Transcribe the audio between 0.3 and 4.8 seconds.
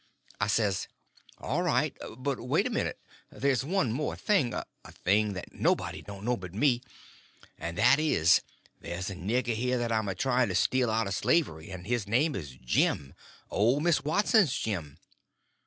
I says: "All right; but wait a minute. There's one more thing—a